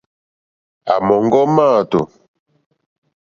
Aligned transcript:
À 0.93 0.95
mɔ̀ŋɡɔ́ 1.07 1.45
máàtù,. 1.55 1.99